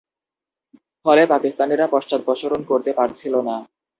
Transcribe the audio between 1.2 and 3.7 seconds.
পাকিস্তানিরা পশ্চাদপসরণ করতে পারছিল না।